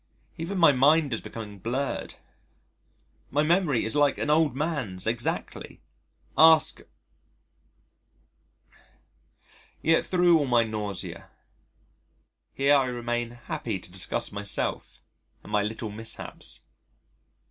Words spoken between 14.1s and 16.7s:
myself and my little mishaps.